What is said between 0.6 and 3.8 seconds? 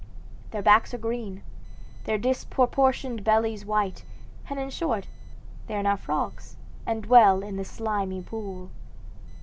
backs are green, their disproportioned bellies